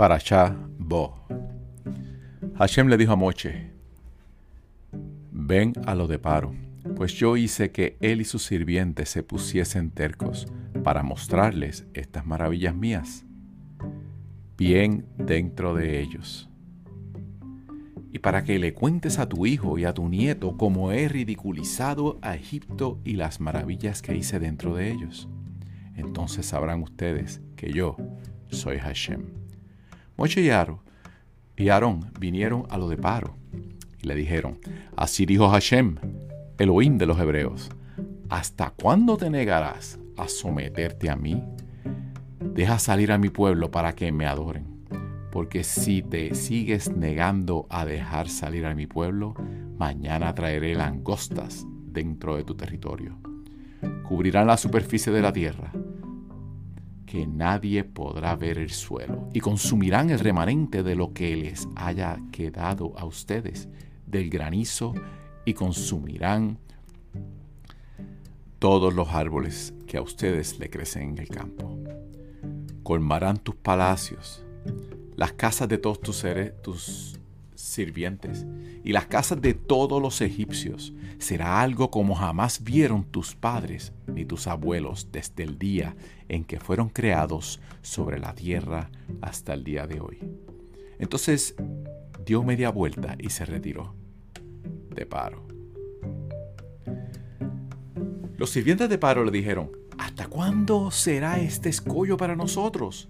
[0.00, 1.26] para allá Bo.
[2.56, 3.70] Hashem le dijo a Moche,
[5.30, 6.54] ven a lo de paro,
[6.96, 10.46] pues yo hice que él y sus sirvientes se pusiesen tercos
[10.82, 13.26] para mostrarles estas maravillas mías,
[14.56, 16.48] bien dentro de ellos.
[18.10, 22.18] Y para que le cuentes a tu hijo y a tu nieto cómo he ridiculizado
[22.22, 25.28] a Egipto y las maravillas que hice dentro de ellos.
[25.94, 27.98] Entonces sabrán ustedes que yo
[28.48, 29.39] soy Hashem.
[30.20, 30.50] Moche y
[31.62, 33.38] y Aarón vinieron a lo de paro
[34.02, 34.58] y le dijeron,
[34.94, 35.96] así dijo Hashem,
[36.58, 37.70] Elohim de los hebreos,
[38.28, 41.42] ¿hasta cuándo te negarás a someterte a mí?
[42.38, 44.84] Deja salir a mi pueblo para que me adoren,
[45.32, 49.32] porque si te sigues negando a dejar salir a mi pueblo,
[49.78, 53.16] mañana traeré langostas dentro de tu territorio.
[54.02, 55.72] Cubrirán la superficie de la tierra
[57.10, 62.16] que nadie podrá ver el suelo, y consumirán el remanente de lo que les haya
[62.30, 63.68] quedado a ustedes
[64.06, 64.94] del granizo,
[65.44, 66.58] y consumirán
[68.60, 71.76] todos los árboles que a ustedes le crecen en el campo.
[72.84, 74.44] Colmarán tus palacios,
[75.16, 77.18] las casas de todos tus seres, tus
[77.60, 78.46] sirvientes
[78.82, 80.92] y las casas de todos los egipcios.
[81.18, 85.96] Será algo como jamás vieron tus padres ni tus abuelos desde el día
[86.28, 90.18] en que fueron creados sobre la tierra hasta el día de hoy.
[90.98, 91.54] Entonces
[92.24, 93.94] dio media vuelta y se retiró
[94.94, 95.46] de paro.
[98.36, 103.08] Los sirvientes de paro le dijeron, ¿hasta cuándo será este escollo para nosotros?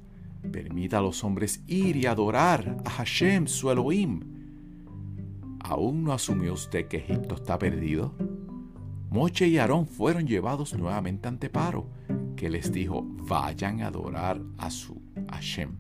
[0.51, 4.30] Permita a los hombres ir y adorar a Hashem, su Elohim
[5.61, 8.14] ¿Aún no asumió usted que Egipto está perdido?
[9.11, 11.86] Moche y Aarón fueron llevados nuevamente ante Paro,
[12.36, 15.00] que les dijo, vayan a adorar a su
[15.31, 15.70] Hashem,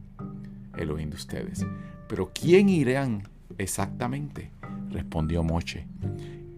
[0.76, 1.66] Elohim de ustedes.
[2.08, 3.22] Pero ¿quién irán
[3.56, 4.52] exactamente?
[4.90, 5.86] Respondió Moche.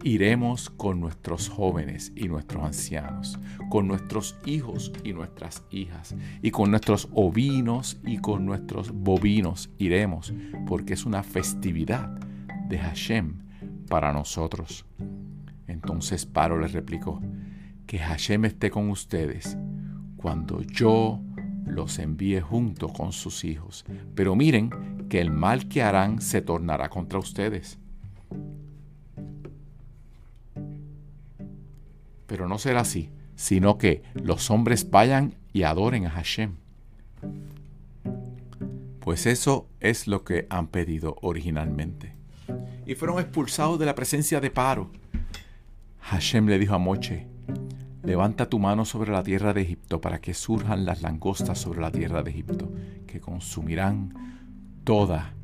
[0.02, 3.38] Iremos con nuestros jóvenes y nuestros ancianos,
[3.70, 10.34] con nuestros hijos y nuestras hijas, y con nuestros ovinos y con nuestros bovinos iremos,
[10.66, 12.18] porque es una festividad
[12.72, 13.34] de Hashem
[13.86, 14.86] para nosotros.
[15.68, 17.20] Entonces Paro le replicó,
[17.86, 19.58] que Hashem esté con ustedes
[20.16, 21.20] cuando yo
[21.66, 23.84] los envíe junto con sus hijos.
[24.14, 27.78] Pero miren que el mal que harán se tornará contra ustedes.
[32.26, 36.54] Pero no será así, sino que los hombres vayan y adoren a Hashem.
[39.00, 42.21] Pues eso es lo que han pedido originalmente
[42.86, 44.90] y fueron expulsados de la presencia de Paro.
[46.00, 47.26] Hashem le dijo a Moche,
[48.02, 51.92] levanta tu mano sobre la tierra de Egipto para que surjan las langostas sobre la
[51.92, 52.72] tierra de Egipto,
[53.06, 54.42] que consumirán
[54.84, 55.34] toda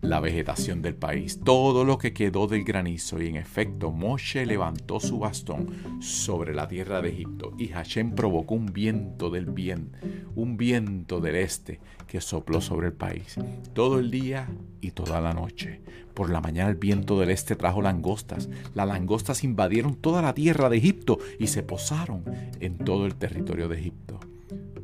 [0.00, 5.00] la vegetación del país, todo lo que quedó del granizo, y en efecto Moshe levantó
[5.00, 9.92] su bastón sobre la tierra de Egipto, y Hashem provocó un viento del bien,
[10.34, 13.36] un viento del este, que sopló sobre el país,
[13.74, 14.48] todo el día
[14.80, 15.80] y toda la noche.
[16.14, 20.68] Por la mañana el viento del este trajo langostas, las langostas invadieron toda la tierra
[20.68, 22.24] de Egipto y se posaron
[22.60, 24.18] en todo el territorio de Egipto.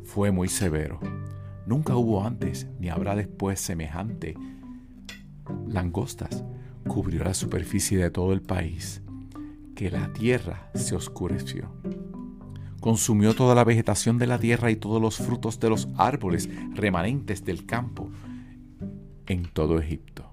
[0.04, 1.00] Fue muy severo.
[1.66, 4.34] Nunca hubo antes ni habrá después semejante
[5.66, 6.44] langostas
[6.86, 9.02] cubrió la superficie de todo el país,
[9.74, 11.72] que la tierra se oscureció.
[12.80, 17.44] Consumió toda la vegetación de la tierra y todos los frutos de los árboles remanentes
[17.44, 18.10] del campo
[19.26, 20.30] en todo Egipto.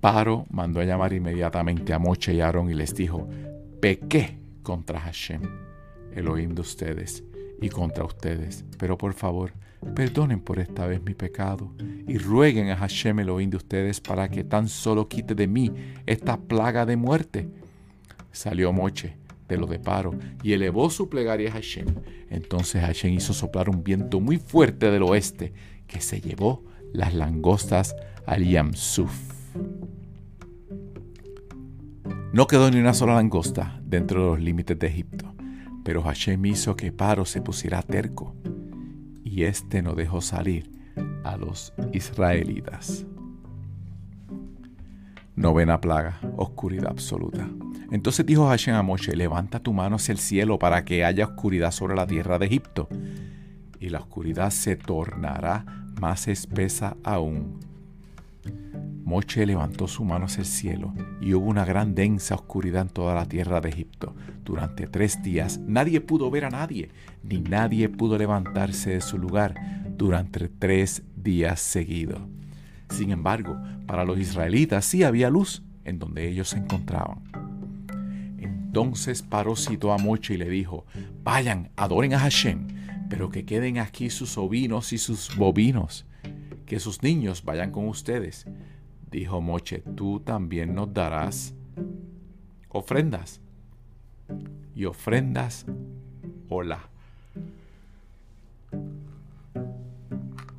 [0.00, 3.28] Paro mandó a llamar inmediatamente a Moche y Aarón y les dijo,
[3.80, 5.42] pequé contra Hashem,
[6.12, 7.22] Elohim de ustedes,
[7.60, 9.52] y contra ustedes, pero por favor,
[9.94, 11.74] Perdonen por esta vez mi pecado
[12.06, 15.70] y rueguen a Hashem Elohim de ustedes para que tan solo quite de mí
[16.06, 17.48] esta plaga de muerte.
[18.30, 19.16] Salió Moche
[19.48, 21.86] de lo de paro y elevó su plegaria a Hashem.
[22.30, 25.52] Entonces Hashem hizo soplar un viento muy fuerte del oeste
[25.86, 27.94] que se llevó las langostas
[28.24, 29.12] al Yamsuf.
[32.32, 35.34] No quedó ni una sola langosta dentro de los límites de Egipto,
[35.84, 38.34] pero Hashem hizo que Paro se pusiera terco
[39.32, 40.70] y éste no dejó salir
[41.24, 43.06] a los israelitas.
[45.34, 47.48] Novena plaga, oscuridad absoluta.
[47.90, 51.70] Entonces dijo Hashem a Moshe, levanta tu mano hacia el cielo para que haya oscuridad
[51.70, 52.88] sobre la tierra de Egipto.
[53.80, 55.64] Y la oscuridad se tornará
[55.98, 57.58] más espesa aún.
[59.04, 63.14] Moche levantó su mano hacia el cielo y hubo una gran densa oscuridad en toda
[63.14, 64.14] la tierra de Egipto.
[64.44, 66.90] Durante tres días nadie pudo ver a nadie,
[67.22, 69.54] ni nadie pudo levantarse de su lugar
[69.96, 72.20] durante tres días seguidos.
[72.90, 77.22] Sin embargo, para los israelitas sí había luz en donde ellos se encontraban.
[78.38, 80.86] Entonces paró citó a Moche y le dijo,
[81.22, 82.68] vayan, adoren a Hashem,
[83.10, 86.06] pero que queden aquí sus ovinos y sus bovinos,
[86.66, 88.46] que sus niños vayan con ustedes.
[89.12, 91.54] Dijo Moche, tú también nos darás
[92.70, 93.42] ofrendas.
[94.74, 95.66] Y ofrendas,
[96.48, 96.88] hola.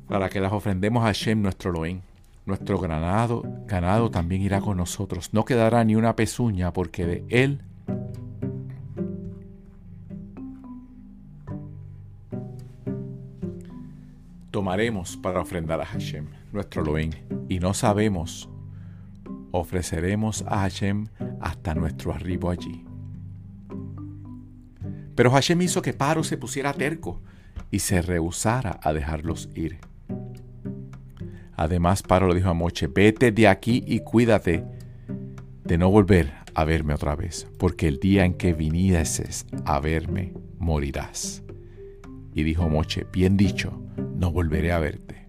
[0.06, 2.02] Para que las ofrendemos a Hashem nuestro Elohim.
[2.46, 5.30] Nuestro ganado, ganado también irá con nosotros.
[5.32, 7.60] No quedará ni una pezuña porque de él
[14.64, 17.10] tomaremos para ofrendar a Hashem, nuestro Elohim,
[17.50, 18.48] y no sabemos,
[19.50, 21.06] ofreceremos a Hashem
[21.38, 22.82] hasta nuestro arribo allí.
[25.14, 27.20] Pero Hashem hizo que Paro se pusiera terco
[27.70, 29.80] y se rehusara a dejarlos ir.
[31.54, 34.64] Además, Paro le dijo a Moche, vete de aquí y cuídate
[35.62, 40.32] de no volver a verme otra vez, porque el día en que vinieses a verme,
[40.58, 41.43] morirás.
[42.34, 43.80] Y dijo Moche, bien dicho,
[44.16, 45.28] no volveré a verte.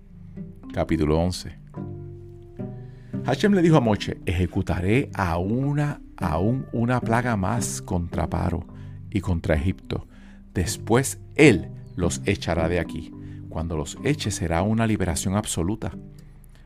[0.73, 1.55] Capítulo 11.
[3.23, 8.65] Hashem le dijo a Moche, ejecutaré a una, aún una plaga más contra Paro
[9.11, 10.07] y contra Egipto.
[10.55, 13.11] Después él los echará de aquí.
[13.49, 15.91] Cuando los eche será una liberación absoluta.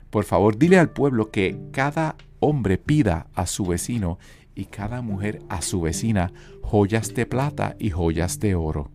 [0.09, 4.19] Por favor, dile al pueblo que cada hombre pida a su vecino
[4.55, 6.31] y cada mujer a su vecina
[6.61, 8.89] joyas de plata y joyas de oro.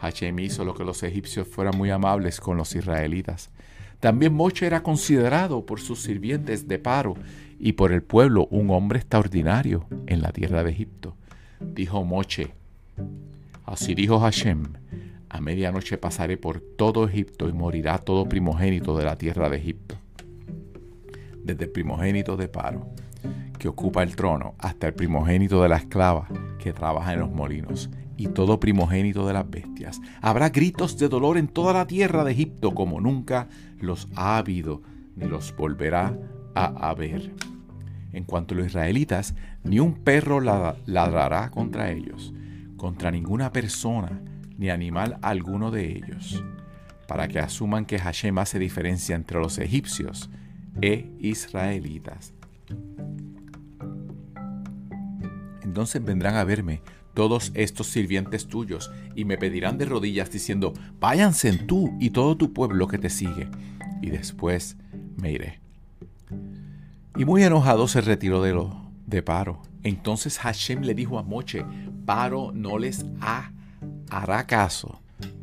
[0.00, 3.50] Hashem hizo lo que los egipcios fueran muy amables con los israelitas.
[4.00, 7.14] También Moche era considerado por sus sirvientes de paro
[7.58, 11.16] y por el pueblo un hombre extraordinario en la tierra de Egipto.
[11.60, 12.54] Dijo Moche,
[13.66, 14.72] así dijo Hashem,
[15.28, 19.96] a medianoche pasaré por todo Egipto y morirá todo primogénito de la tierra de Egipto
[21.44, 22.86] desde el primogénito de Paro,
[23.58, 27.90] que ocupa el trono, hasta el primogénito de la esclava, que trabaja en los molinos,
[28.20, 29.98] y todo primogénito de las bestias.
[30.20, 34.82] Habrá gritos de dolor en toda la tierra de Egipto como nunca los ha habido,
[35.16, 36.18] ni los volverá
[36.54, 37.32] a haber.
[38.12, 39.34] En cuanto a los israelitas,
[39.64, 42.34] ni un perro ladrará contra ellos,
[42.76, 44.20] contra ninguna persona,
[44.58, 46.44] ni animal alguno de ellos,
[47.08, 50.28] para que asuman que Hashem hace diferencia entre los egipcios
[50.82, 52.34] e israelitas.
[55.62, 56.82] Entonces vendrán a verme
[57.20, 62.34] todos estos sirvientes tuyos y me pedirán de rodillas diciendo, váyanse en tú y todo
[62.34, 63.46] tu pueblo que te sigue,
[64.00, 64.78] y después
[65.18, 65.60] me iré.
[67.14, 68.74] Y muy enojado se retiró de lo
[69.06, 69.60] de Paro.
[69.82, 71.62] Entonces Hashem le dijo a Moche,
[72.06, 74.98] Paro no les hará caso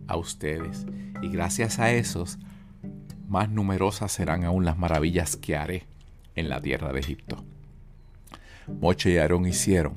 [0.07, 0.87] a ustedes,
[1.21, 2.39] y gracias a esos
[3.27, 5.85] más numerosas serán aún las maravillas que haré
[6.33, 7.45] en la tierra de Egipto.
[8.81, 9.93] Moche y Aarón hicieron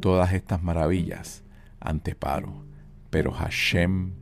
[0.00, 1.42] todas estas maravillas
[1.80, 2.64] ante Paro,
[3.10, 4.12] pero Hashem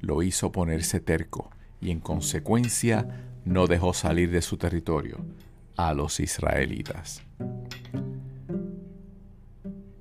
[0.00, 1.50] lo hizo ponerse terco
[1.80, 3.08] y en consecuencia
[3.44, 5.18] no dejó salir de su territorio
[5.76, 7.22] a los israelitas.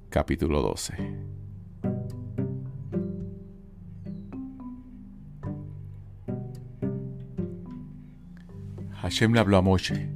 [0.10, 1.24] Capítulo 12
[9.02, 10.10] Hashem le habló a Moshe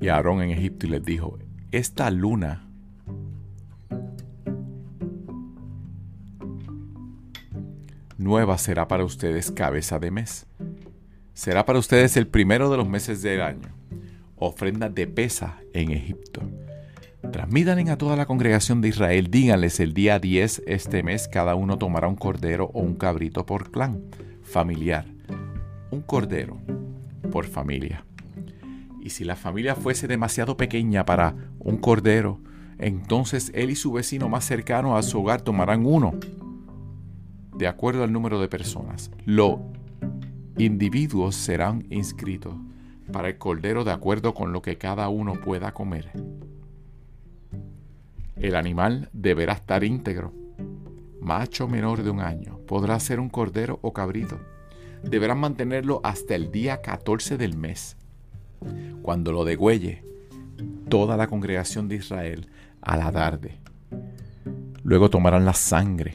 [0.00, 1.38] y a Aarón en Egipto y les dijo,
[1.70, 2.67] esta luna
[8.28, 10.46] nueva será para ustedes cabeza de mes.
[11.32, 13.68] Será para ustedes el primero de los meses del año.
[14.36, 16.42] Ofrenda de pesa en Egipto.
[17.32, 21.78] Transmítanle a toda la congregación de Israel, díganles el día 10 este mes cada uno
[21.78, 24.02] tomará un cordero o un cabrito por clan
[24.42, 25.06] familiar.
[25.90, 26.58] Un cordero
[27.32, 28.04] por familia.
[29.00, 32.40] Y si la familia fuese demasiado pequeña para un cordero,
[32.78, 36.14] entonces él y su vecino más cercano a su hogar tomarán uno,
[37.58, 39.10] de acuerdo al número de personas.
[39.26, 39.58] Los
[40.56, 42.54] individuos serán inscritos
[43.12, 46.12] para el cordero de acuerdo con lo que cada uno pueda comer.
[48.36, 50.32] El animal deberá estar íntegro.
[51.20, 54.38] Macho menor de un año podrá ser un cordero o cabrito
[55.02, 57.96] deberán mantenerlo hasta el día 14 del mes.
[59.02, 60.04] Cuando lo degüelle
[60.88, 62.48] toda la congregación de Israel
[62.80, 63.60] a la tarde.
[64.82, 66.14] Luego tomarán la sangre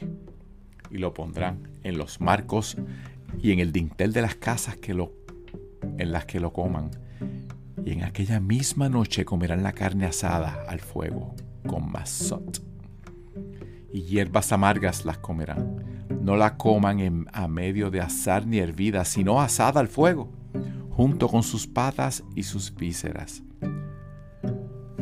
[0.94, 2.76] y lo pondrán en los marcos
[3.42, 5.12] y en el dintel de las casas que lo,
[5.98, 6.90] en las que lo coman.
[7.84, 11.34] y en aquella misma noche comerán la carne asada al fuego
[11.66, 12.62] con mazot.
[13.92, 16.06] Y hierbas amargas las comerán.
[16.22, 20.32] No la coman a medio de asar ni hervida, sino asada al fuego,
[20.90, 23.42] junto con sus patas y sus vísceras.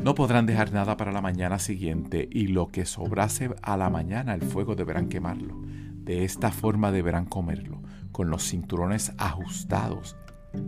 [0.02, 4.34] No podrán dejar nada para la mañana siguiente, y lo que sobrase a la mañana
[4.34, 5.54] el fuego deberán quemarlo.
[6.02, 7.80] De esta forma deberán comerlo,
[8.10, 10.16] con los cinturones ajustados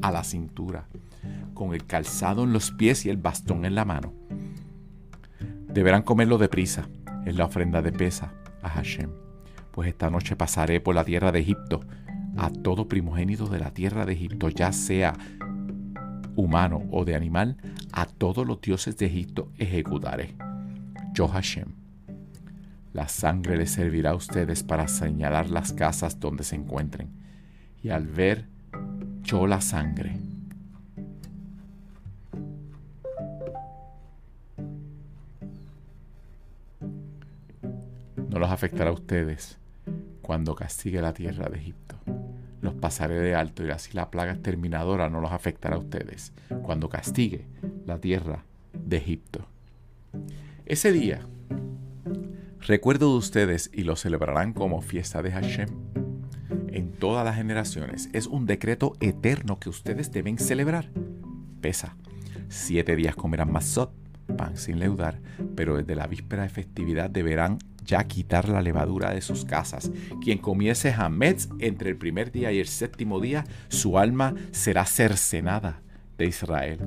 [0.00, 0.87] a la cintura,
[1.55, 4.12] con el calzado en los pies y el bastón en la mano.
[5.67, 6.88] Deberán comerlo deprisa,
[7.26, 9.11] es la ofrenda de pesa a Hashem,
[9.73, 11.81] pues esta noche pasaré por la tierra de Egipto.
[12.37, 15.14] A todo primogénito de la tierra de Egipto, ya sea
[16.37, 17.57] humano o de animal,
[17.93, 20.37] a todos los dioses de Egipto ejecutaré.
[21.12, 21.84] Yo Hashem.
[22.94, 27.10] La sangre les servirá a ustedes para señalar las casas donde se encuentren.
[27.82, 28.46] Y al ver
[29.24, 30.16] yo la sangre,
[38.28, 39.58] no los afectará a ustedes
[40.22, 41.96] cuando castigue la tierra de Egipto.
[42.60, 46.32] Los pasaré de alto y así la plaga exterminadora no los afectará a ustedes
[46.62, 47.44] cuando castigue
[47.86, 49.48] la tierra de Egipto.
[50.64, 51.26] Ese día,
[52.64, 55.68] recuerdo de ustedes y lo celebrarán como fiesta de Hashem
[56.68, 58.09] en todas las generaciones.
[58.12, 60.90] Es un decreto eterno que ustedes deben celebrar.
[61.61, 61.97] Pesa.
[62.49, 63.92] Siete días comerán mazot,
[64.37, 65.21] pan sin leudar,
[65.54, 69.90] pero desde la víspera de festividad deberán ya quitar la levadura de sus casas.
[70.23, 75.83] Quien comiese Hametz entre el primer día y el séptimo día, su alma será cercenada
[76.18, 76.80] de Israel.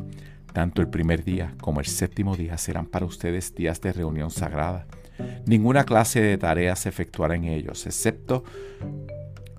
[0.53, 4.87] Tanto el primer día como el séptimo día serán para ustedes días de reunión sagrada.
[5.45, 8.43] Ninguna clase de tarea se efectuará en ellos, excepto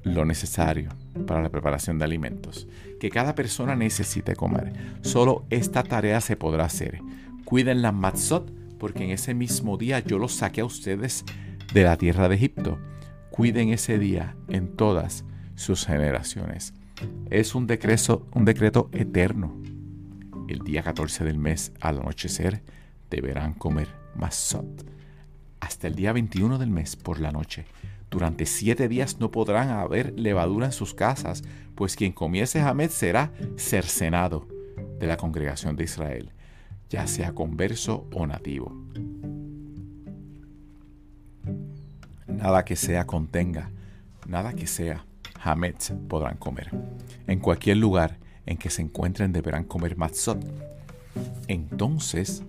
[0.05, 0.91] lo necesario
[1.27, 4.73] para la preparación de alimentos que cada persona necesite comer.
[5.03, 7.01] Solo esta tarea se podrá hacer.
[7.45, 11.25] Cuiden la matzot porque en ese mismo día yo los saqué a ustedes
[11.73, 12.79] de la tierra de Egipto.
[13.31, 15.25] Cuiden ese día en todas
[15.55, 16.75] sus generaciones.
[17.31, 19.57] Es un decreto, un decreto eterno.
[20.49, 22.63] El día 14 del mes al anochecer
[23.11, 24.88] deberán comer mazot.
[25.69, 27.67] Hasta el día 21 del mes por la noche.
[28.11, 31.43] Durante siete días no podrán haber levadura en sus casas,
[31.75, 34.49] pues quien comiese Hamed será cercenado
[34.99, 36.33] de la congregación de Israel
[36.89, 38.75] ya sea converso o nativo.
[42.27, 43.71] Nada que sea contenga,
[44.27, 45.05] nada que sea
[45.39, 46.71] hametz podrán comer.
[47.27, 50.43] En cualquier lugar en que se encuentren deberán comer matzot.
[51.47, 52.43] Entonces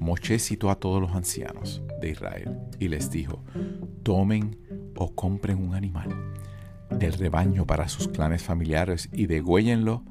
[0.00, 3.42] Moche citó a todos los ancianos de Israel y les dijo,
[4.02, 4.58] tomen
[4.96, 6.32] o compren un animal
[6.90, 10.02] del rebaño para sus clanes familiares y degüéllenlo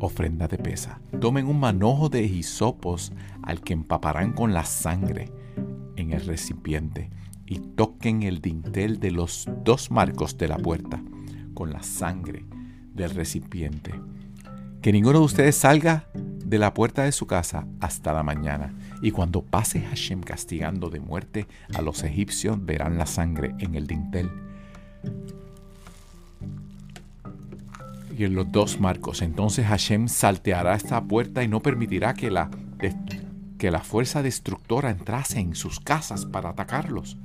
[0.00, 1.00] ofrenda de pesa.
[1.20, 5.30] Tomen un manojo de hisopos al que empaparán con la sangre
[5.96, 7.10] en el recipiente
[7.46, 11.02] y toquen el dintel de los dos marcos de la puerta
[11.54, 12.44] con la sangre
[12.92, 13.94] del recipiente.
[14.82, 16.08] Que ninguno de ustedes salga
[16.46, 18.72] de la puerta de su casa hasta la mañana.
[19.02, 23.86] Y cuando pase Hashem castigando de muerte a los egipcios, verán la sangre en el
[23.86, 24.30] dintel
[28.16, 29.22] y en los dos marcos.
[29.22, 32.50] Entonces Hashem salteará esta puerta y no permitirá que la,
[33.58, 37.18] que la fuerza destructora entrase en sus casas para atacarlos.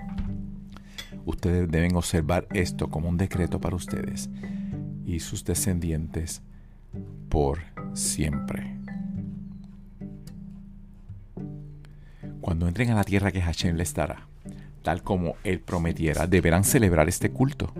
[1.25, 4.29] Ustedes deben observar esto como un decreto para ustedes
[5.05, 6.41] y sus descendientes
[7.29, 7.59] por
[7.93, 8.80] siempre.
[12.41, 14.27] Cuando entren a la tierra que Hashem les dará,
[14.81, 17.71] tal como Él prometiera, deberán celebrar este culto.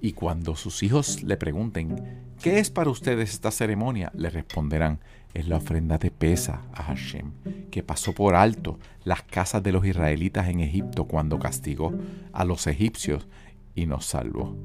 [0.00, 4.10] Y cuando sus hijos le pregunten, ¿qué es para ustedes esta ceremonia?
[4.14, 5.00] Le responderán,
[5.34, 7.32] es la ofrenda de pesa a Hashem,
[7.70, 11.92] que pasó por alto las casas de los israelitas en Egipto cuando castigó
[12.32, 13.28] a los egipcios
[13.74, 14.56] y nos salvó.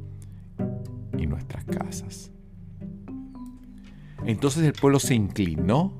[1.17, 2.31] Y nuestras casas.
[4.25, 5.93] Entonces el pueblo se inclinó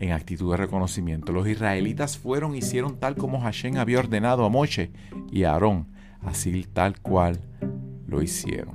[0.00, 1.32] en actitud de reconocimiento.
[1.32, 4.90] Los israelitas fueron hicieron tal como Hashem había ordenado a Moche
[5.30, 5.86] y a Aarón,
[6.22, 7.38] así tal cual
[8.06, 8.74] lo hicieron.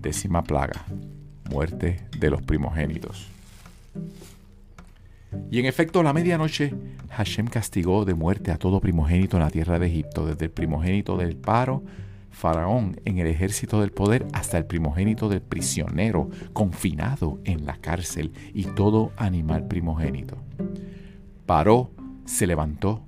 [0.00, 0.84] Décima plaga,
[1.50, 3.28] muerte de los primogénitos.
[5.50, 6.74] Y en efecto, a la medianoche,
[7.10, 11.16] Hashem castigó de muerte a todo primogénito en la tierra de Egipto, desde el primogénito
[11.16, 11.82] del paro,
[12.30, 18.32] faraón en el ejército del poder, hasta el primogénito del prisionero, confinado en la cárcel,
[18.54, 20.38] y todo animal primogénito.
[21.46, 21.90] Paró,
[22.24, 23.04] se levantó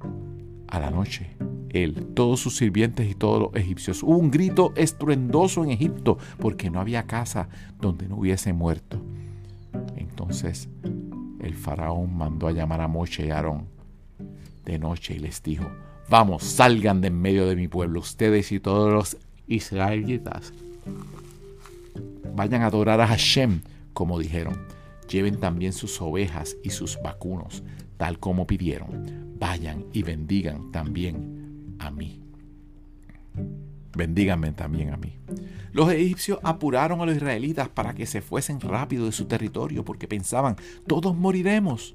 [0.68, 1.36] a la noche
[1.72, 4.02] él, todos sus sirvientes y todos los egipcios.
[4.02, 7.48] Hubo un grito estruendoso en Egipto porque no había casa
[7.80, 9.00] donde no hubiese muerto.
[9.96, 10.68] Entonces
[11.40, 13.68] el faraón mandó a llamar a Moche y Aarón
[14.64, 15.66] de noche y les dijo,
[16.08, 19.16] vamos, salgan de en medio de mi pueblo, ustedes y todos los
[19.46, 20.52] israelitas.
[22.34, 23.60] Vayan a adorar a Hashem,
[23.92, 24.66] como dijeron.
[25.08, 27.62] Lleven también sus ovejas y sus vacunos,
[27.98, 29.34] tal como pidieron.
[29.38, 32.22] Vayan y bendigan también a mí.
[33.94, 35.18] Bendíganme también a mí.
[35.72, 40.08] Los egipcios apuraron a los israelitas para que se fuesen rápido de su territorio porque
[40.08, 40.56] pensaban,
[40.86, 41.94] todos moriremos.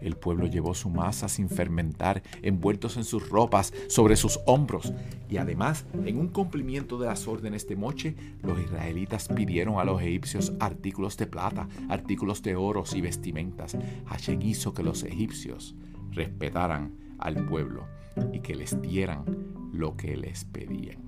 [0.00, 4.92] El pueblo llevó su masa sin fermentar, envueltos en sus ropas, sobre sus hombros.
[5.30, 10.02] Y además, en un cumplimiento de las órdenes de Moche, los israelitas pidieron a los
[10.02, 13.78] egipcios artículos de plata, artículos de oros y vestimentas.
[14.06, 15.74] Hashem hizo que los egipcios
[16.10, 17.86] respetaran al pueblo
[18.32, 19.24] y que les dieran
[19.72, 21.03] lo que les pedían.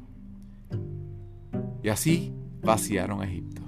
[1.82, 3.62] Y así vaciaron Egipto.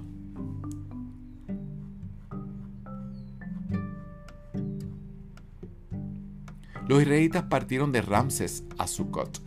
[6.89, 9.41] Los israelitas partieron de Ramses a Sucot.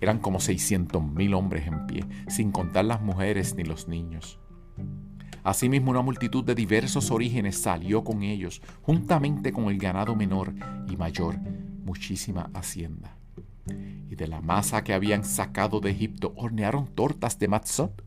[0.00, 4.38] Eran como 600.000 hombres en pie, sin contar las mujeres ni los niños.
[5.42, 10.54] Asimismo, una multitud de diversos orígenes salió con ellos, juntamente con el ganado menor
[10.88, 11.38] y mayor,
[11.84, 13.16] muchísima hacienda.
[14.08, 18.04] Y de la masa que habían sacado de Egipto hornearon tortas de matzot.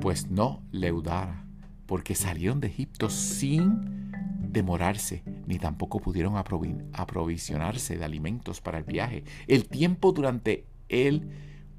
[0.00, 1.46] Pues no leudara,
[1.86, 9.24] porque salieron de Egipto sin demorarse, ni tampoco pudieron aprovisionarse de alimentos para el viaje.
[9.46, 11.28] El tiempo durante el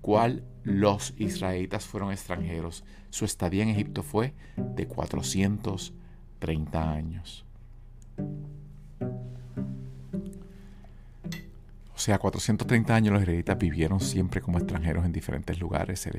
[0.01, 7.46] cual los israelitas fueron extranjeros, su estadía en Egipto fue de 430 años.
[12.03, 16.10] Sea, 430 años los israelitas vivieron siempre como extranjeros en diferentes lugares.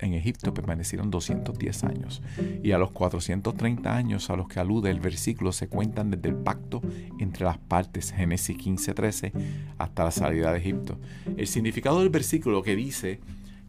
[0.00, 2.22] En Egipto permanecieron 210 años.
[2.62, 6.34] Y a los 430 años a los que alude el versículo se cuentan desde el
[6.34, 6.82] pacto
[7.20, 9.32] entre las partes, Génesis 15:13,
[9.78, 10.98] hasta la salida de Egipto.
[11.36, 13.20] El significado del versículo que dice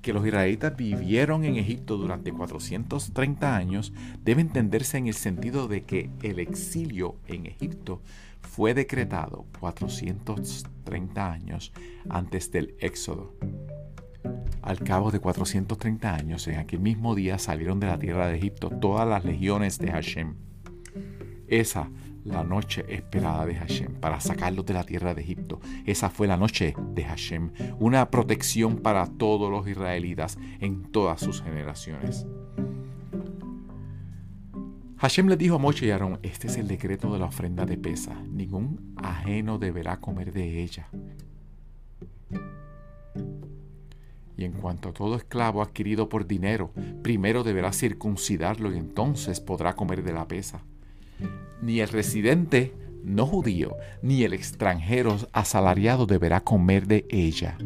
[0.01, 5.83] que los israelitas vivieron en Egipto durante 430 años debe entenderse en el sentido de
[5.83, 8.01] que el exilio en Egipto
[8.41, 11.73] fue decretado 430 años
[12.09, 13.33] antes del Éxodo.
[14.62, 18.69] Al cabo de 430 años, en aquel mismo día salieron de la tierra de Egipto
[18.69, 20.35] todas las legiones de Hashem.
[21.47, 21.89] Esa
[22.23, 25.60] la noche esperada de Hashem para sacarlos de la tierra de Egipto.
[25.86, 31.41] Esa fue la noche de Hashem, una protección para todos los israelitas en todas sus
[31.41, 32.25] generaciones.
[34.97, 37.77] Hashem le dijo a Moche y Aarón, este es el decreto de la ofrenda de
[37.77, 40.89] pesa, ningún ajeno deberá comer de ella.
[44.36, 49.75] Y en cuanto a todo esclavo adquirido por dinero, primero deberá circuncidarlo y entonces podrá
[49.75, 50.63] comer de la pesa.
[51.62, 57.58] Ni el residente no judío, ni el extranjero asalariado deberá comer de ella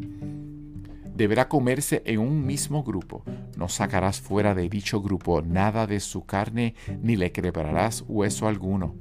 [1.16, 3.24] deberá comerse en un mismo grupo.
[3.56, 8.96] No sacarás fuera de dicho grupo nada de su carne, ni le quebrarás hueso alguno.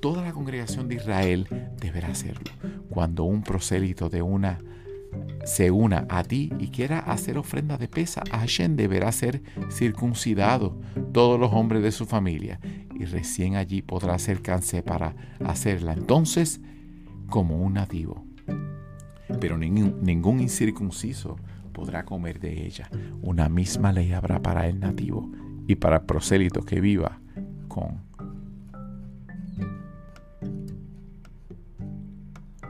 [0.00, 1.46] Toda la congregación de Israel
[1.78, 2.50] deberá hacerlo.
[2.88, 4.58] Cuando un prosélito de una
[5.44, 10.78] se una a ti y quiera hacer ofrenda de pesa, Hashem deberá ser circuncidado
[11.12, 12.60] todos los hombres de su familia
[12.94, 16.60] y recién allí podrá acercarse para hacerla entonces
[17.28, 18.24] como un nativo
[19.38, 21.36] pero ningún, incircunciso
[21.72, 22.88] podrá comer de ella.
[23.22, 25.30] Una misma ley habrá para el nativo
[25.66, 27.20] y para el prosélito que viva
[27.68, 28.00] con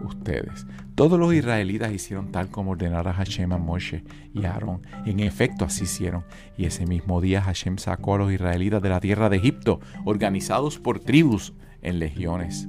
[0.05, 0.67] ustedes.
[1.01, 4.83] Todos los israelitas hicieron tal como ordenara Hashem a Moshe y a Aarón.
[5.07, 6.27] En efecto, así hicieron.
[6.59, 10.79] Y ese mismo día Hashem sacó a los israelitas de la tierra de Egipto, organizados
[10.79, 12.69] por tribus en legiones.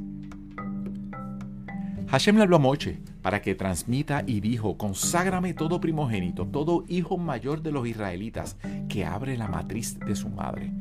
[2.07, 7.17] Hashem le habló a Moche para que transmita y dijo, conságrame todo primogénito, todo hijo
[7.17, 8.55] mayor de los israelitas
[8.87, 10.71] que abre la matriz de su madre.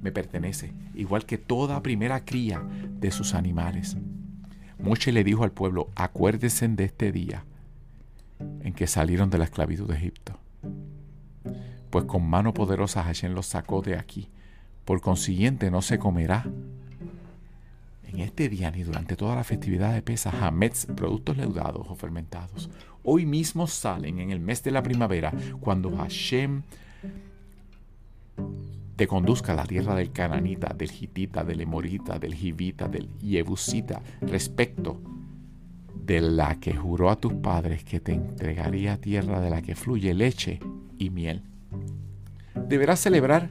[0.00, 2.62] Me pertenece, igual que toda primera cría
[2.98, 3.98] de sus animales.
[4.78, 7.44] Moche le dijo al pueblo, acuérdense de este día
[8.38, 10.38] en que salieron de la esclavitud de Egipto.
[11.90, 14.28] Pues con mano poderosa Hashem los sacó de aquí.
[14.84, 16.46] Por consiguiente no se comerá
[18.16, 22.70] en este día ni durante toda la festividad de Pesach, Hametz, productos leudados o fermentados,
[23.02, 26.62] hoy mismo salen en el mes de la primavera, cuando Hashem
[28.96, 34.02] te conduzca a la tierra del cananita, del hitita, del emorita, del jivita, del yebusita,
[34.22, 35.00] respecto
[35.94, 40.14] de la que juró a tus padres que te entregaría tierra de la que fluye
[40.14, 40.60] leche
[40.98, 41.42] y miel.
[42.54, 43.50] Deberás celebrar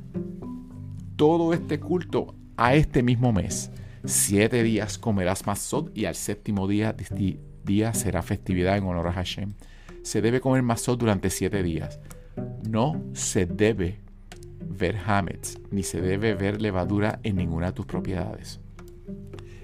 [1.16, 3.72] todo este culto a este mismo mes.
[4.04, 6.96] Siete días comerás mazot y al séptimo día,
[7.64, 9.54] día será festividad en honor a Hashem.
[10.02, 12.00] Se debe comer mazot durante siete días.
[12.68, 14.05] No se debe
[14.60, 18.60] ver hametz, ni se debe ver levadura en ninguna de tus propiedades.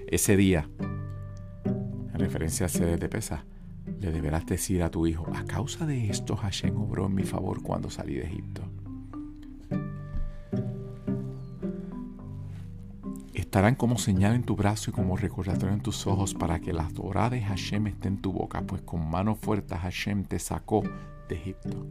[0.06, 0.68] Ese día,
[1.64, 3.44] en referencia al sede de pesa,
[4.00, 7.62] le deberás decir a tu hijo, a causa de esto Hashem obró en mi favor
[7.62, 8.62] cuando salí de Egipto.
[13.34, 16.88] Estarán como señal en tu brazo y como recordatorio en tus ojos para que la
[16.88, 20.82] Torah de Hashem esté en tu boca, pues con mano fuerte Hashem te sacó
[21.28, 21.86] de Egipto.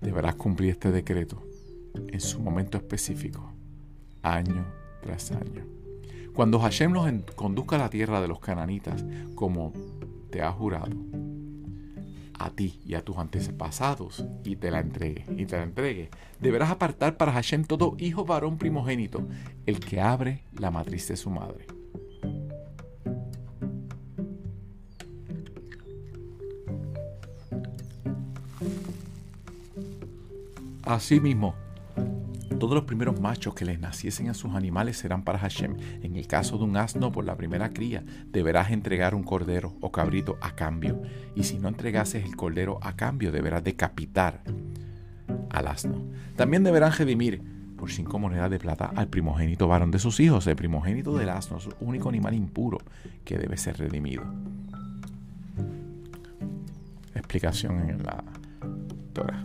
[0.00, 1.42] Deberás cumplir este decreto
[2.08, 3.52] en su momento específico,
[4.22, 4.66] año
[5.02, 5.66] tras año.
[6.34, 9.72] Cuando Hashem los conduzca a la tierra de los cananitas, como
[10.30, 10.96] te ha jurado,
[12.38, 16.70] a ti y a tus antepasados, y te la entregue, y te la entregue, deberás
[16.70, 19.26] apartar para Hashem todo hijo varón primogénito,
[19.66, 21.66] el que abre la matriz de su madre.
[30.88, 31.54] Asimismo,
[32.58, 35.76] todos los primeros machos que les naciesen a sus animales serán para Hashem.
[36.02, 39.92] En el caso de un asno por la primera cría, deberás entregar un cordero o
[39.92, 41.02] cabrito a cambio.
[41.34, 44.42] Y si no entregases el cordero a cambio, deberás decapitar
[45.50, 46.06] al asno.
[46.36, 47.42] También deberán redimir
[47.76, 50.46] por cinco monedas de plata al primogénito varón de sus hijos.
[50.46, 52.78] El primogénito del asno el único animal impuro
[53.26, 54.24] que debe ser redimido.
[57.14, 58.24] Explicación en la
[59.12, 59.44] Torah.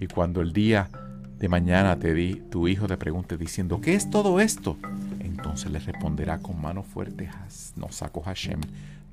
[0.00, 0.88] Y cuando el día
[1.38, 4.76] de mañana te di, tu hijo te pregunte diciendo, ¿qué es todo esto?
[5.20, 7.28] Entonces le responderá con mano fuerte,
[7.76, 8.60] nos sacó Hashem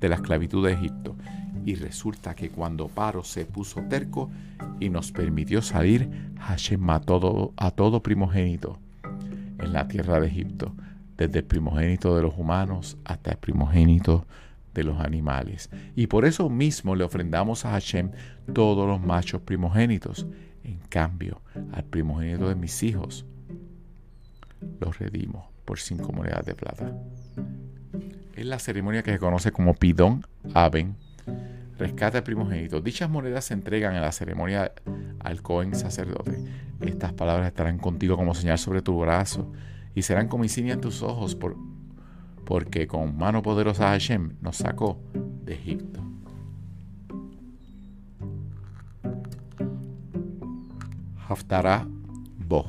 [0.00, 1.16] de la esclavitud de Egipto.
[1.64, 4.30] Y resulta que cuando Paro se puso terco
[4.80, 6.08] y nos permitió salir,
[6.40, 8.78] Hashem mató a todo primogénito
[9.58, 10.74] en la tierra de Egipto,
[11.16, 14.24] desde el primogénito de los humanos hasta el primogénito
[14.74, 15.70] de los animales.
[15.96, 18.10] Y por eso mismo le ofrendamos a Hashem
[18.52, 20.26] todos los machos primogénitos
[20.64, 21.40] en cambio,
[21.72, 23.24] al primogénito de mis hijos
[24.80, 26.92] lo redimo por cinco monedas de plata.
[28.34, 30.96] Es la ceremonia que se conoce como Pidón Aben,
[31.78, 32.80] rescate al primogénito.
[32.80, 34.72] Dichas monedas se entregan en la ceremonia
[35.20, 36.38] al Cohen sacerdote.
[36.80, 39.52] Estas palabras estarán contigo como señal sobre tu brazo
[39.94, 41.56] y serán como insignia en tus ojos, por,
[42.48, 44.98] porque con mano poderosa Hashem nos sacó
[45.44, 46.00] de Egipto.
[51.28, 51.86] Haftarah
[52.38, 52.64] Bo.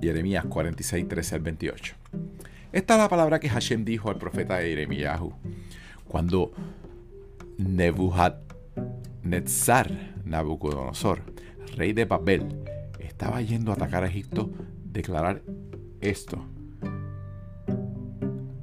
[0.00, 1.96] Jeremías 46, 13 al 28.
[2.72, 5.20] Esta es la palabra que Hashem dijo al profeta Jeremías
[6.06, 6.52] cuando
[7.58, 11.20] Nebuchadnezzar, Nabucodonosor,
[11.76, 12.64] rey de Babel,
[13.00, 14.50] estaba yendo a atacar a Egipto,
[14.82, 15.42] declarar
[16.00, 16.42] esto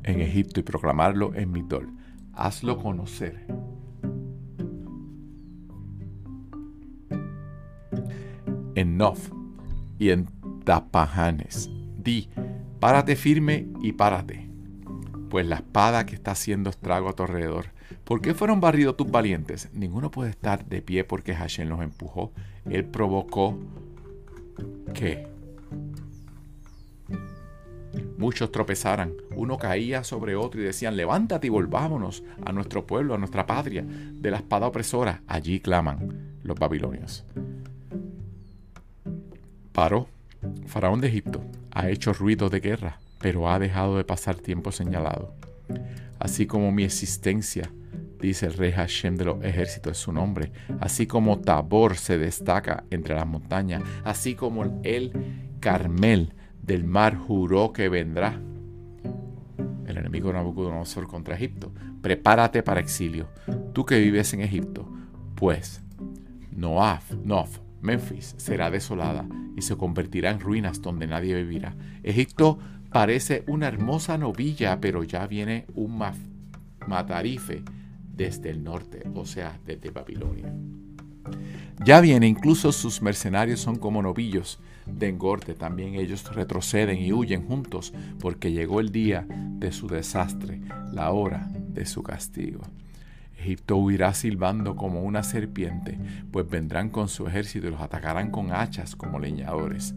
[0.05, 1.89] en Egipto y proclamarlo en Midol.
[2.33, 3.45] Hazlo conocer
[8.75, 9.31] en Nof
[9.97, 10.27] y en
[10.63, 11.69] Tapajanes.
[11.97, 12.29] Di,
[12.79, 14.47] párate firme y párate,
[15.29, 17.67] pues la espada que está haciendo estrago a tu alrededor.
[18.03, 19.69] ¿Por qué fueron barridos tus valientes?
[19.73, 22.31] Ninguno puede estar de pie porque Hashem los empujó.
[22.69, 23.57] Él provocó
[24.93, 25.27] que
[28.17, 29.13] muchos tropezaran.
[29.35, 33.85] Uno caía sobre otro y decían, levántate y volvámonos a nuestro pueblo, a nuestra patria,
[33.85, 35.21] de la espada opresora.
[35.27, 37.25] Allí claman los babilonios.
[39.71, 40.07] Paró.
[40.67, 45.33] Faraón de Egipto ha hecho ruido de guerra, pero ha dejado de pasar tiempo señalado.
[46.19, 47.71] Así como mi existencia,
[48.21, 52.83] dice el rey Hashem de los ejércitos es su nombre, así como Tabor se destaca
[52.91, 55.11] entre las montañas, así como el
[55.59, 56.33] Carmel
[56.65, 58.39] del mar juró que vendrá.
[59.85, 61.71] El enemigo Nabucodonosor contra Egipto.
[62.01, 63.27] Prepárate para exilio,
[63.73, 64.87] tú que vives en Egipto,
[65.35, 65.81] pues
[66.51, 69.25] Noaf, Nof, Memphis será desolada
[69.55, 71.75] y se convertirá en ruinas donde nadie vivirá.
[72.03, 72.59] Egipto
[72.91, 75.99] parece una hermosa novilla, pero ya viene un
[76.87, 77.63] matarife
[78.07, 80.53] desde el norte, o sea, desde Babilonia.
[81.83, 87.45] Ya viene, incluso sus mercenarios son como novillos de engorde, también ellos retroceden y huyen
[87.45, 92.61] juntos, porque llegó el día de su desastre, la hora de su castigo.
[93.37, 95.99] Egipto huirá silbando como una serpiente,
[96.31, 99.93] pues vendrán con su ejército y los atacarán con hachas como leñadores.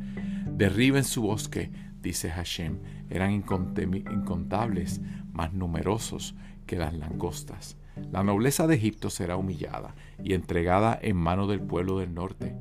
[0.46, 1.70] Derriben su bosque,
[2.02, 2.78] dice Hashem,
[3.10, 5.00] eran incontables,
[5.32, 6.34] más numerosos
[6.66, 7.76] que las langostas.
[8.12, 12.54] La nobleza de Egipto será humillada y entregada en mano del pueblo del norte.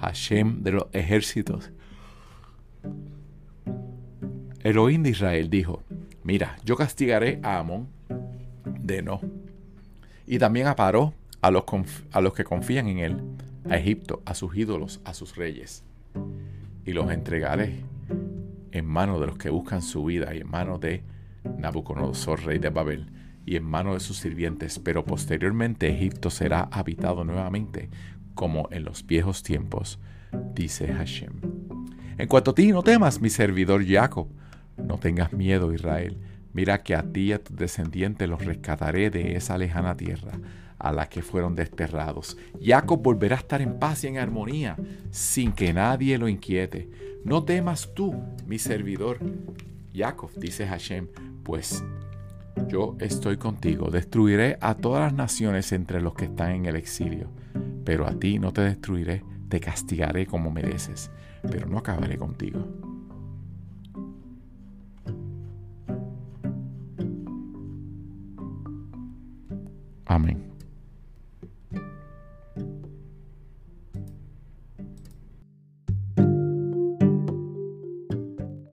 [0.00, 1.70] Hashem de los ejércitos.
[4.62, 5.82] Elohim de Israel dijo,
[6.22, 7.88] mira, yo castigaré a Amón
[8.64, 9.20] de no.
[10.26, 11.64] Y también a Paró, a los,
[12.12, 13.22] a los que confían en él,
[13.68, 15.82] a Egipto, a sus ídolos, a sus reyes.
[16.84, 17.80] Y los entregaré
[18.72, 21.02] en manos de los que buscan su vida y en manos de
[21.58, 23.06] Nabucodonosor, rey de Babel,
[23.46, 27.88] y en manos de sus sirvientes, pero posteriormente Egipto será habitado nuevamente,
[28.40, 29.98] como en los viejos tiempos,
[30.54, 31.42] dice Hashem.
[32.16, 34.28] En cuanto a ti, no temas, mi servidor Jacob,
[34.78, 36.16] no tengas miedo, Israel.
[36.54, 40.32] Mira que a ti y a tus descendientes los rescataré de esa lejana tierra
[40.78, 42.38] a la que fueron desterrados.
[42.62, 44.74] Jacob volverá a estar en paz y en armonía,
[45.10, 46.88] sin que nadie lo inquiete.
[47.26, 48.14] No temas tú,
[48.46, 49.18] mi servidor.
[49.94, 51.08] Jacob, dice Hashem,
[51.44, 51.84] pues
[52.68, 53.90] yo estoy contigo.
[53.90, 57.28] Destruiré a todas las naciones entre los que están en el exilio.
[57.84, 61.10] Pero a ti no te destruiré, te castigaré como mereces,
[61.50, 62.66] pero no acabaré contigo.
[70.06, 70.49] Amén.